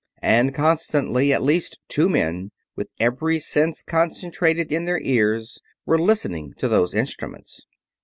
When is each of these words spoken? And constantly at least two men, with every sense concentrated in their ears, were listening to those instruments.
And 0.23 0.51
constantly 0.51 1.31
at 1.31 1.43
least 1.43 1.79
two 1.87 2.09
men, 2.09 2.49
with 2.75 2.89
every 2.99 3.37
sense 3.37 3.83
concentrated 3.83 4.71
in 4.71 4.85
their 4.85 4.99
ears, 4.99 5.59
were 5.85 5.99
listening 6.01 6.55
to 6.57 6.67
those 6.67 6.95
instruments. 6.95 7.61